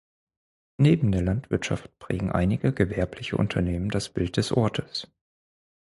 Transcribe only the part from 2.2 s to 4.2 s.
einige gewerbliche Unternehmen das